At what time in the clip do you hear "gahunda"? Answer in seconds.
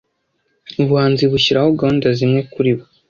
1.79-2.07